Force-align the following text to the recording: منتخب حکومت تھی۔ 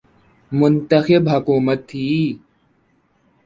منتخب 0.51 1.23
حکومت 1.33 1.79
تھی۔ 1.89 2.07